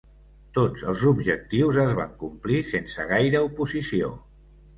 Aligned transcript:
Tots 0.53 0.85
els 0.93 1.03
objectius 1.11 1.77
es 1.83 1.91
van 1.99 2.15
complir 2.25 2.63
sense 2.71 3.07
gaire 3.13 3.45
oposició. 3.51 4.11